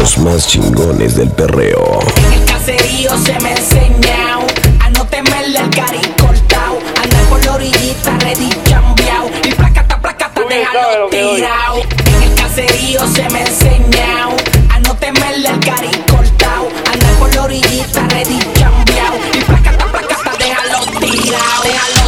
[0.00, 1.98] los más chingones del perreo.
[2.16, 4.46] En el caserío se me enseñao
[4.80, 6.78] a no temerle el cari cortao.
[7.02, 11.82] Andar por la orillita ready cambiao y placata placata déjalo tirao.
[12.16, 14.32] En el caserío se me enseñao
[14.70, 16.68] a no temerle el cari cortao.
[16.90, 21.62] Andar por la orillita ready cambiao y placata placata déjalo tirao.
[21.62, 21.99] Déjalo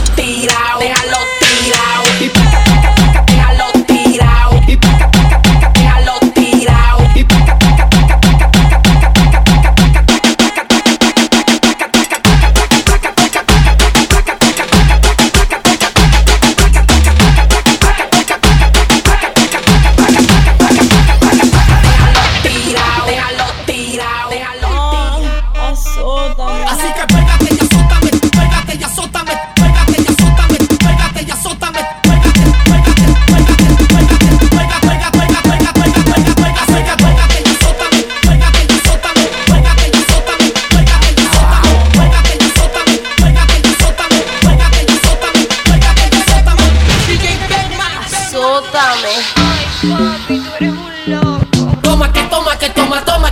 [48.43, 49.15] Azótame.
[49.37, 51.77] Ay, papi, tú eres un loco.
[51.81, 53.32] Toma que toma que toma, toma